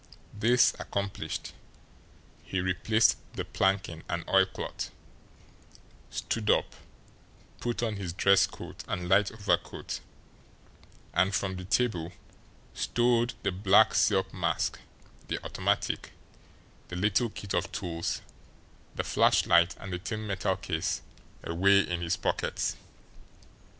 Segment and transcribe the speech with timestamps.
[0.33, 1.53] This accomplished,
[2.43, 4.89] he replaced the planking and oilcloth,
[6.09, 6.73] stood up,
[7.59, 9.99] put on his dress coat and light overcoat,
[11.13, 12.13] and, from the table,
[12.73, 14.79] stowed the black silk mask,
[15.27, 16.13] the automatic,
[16.87, 18.23] the little kit of tools,
[18.95, 21.03] the flashlight, and the thin metal case
[21.43, 22.75] away in his pockets.